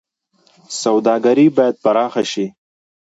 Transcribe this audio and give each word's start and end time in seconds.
سوداګري 0.81 1.47
باید 1.57 1.75
پراخه 1.83 2.23
شي 2.31 2.45